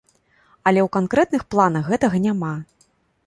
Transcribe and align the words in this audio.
Але 0.69 0.79
ў 0.83 0.85
канкрэтных 0.97 1.45
планах 1.55 1.83
гэтага 1.91 2.21
няма. 2.25 2.53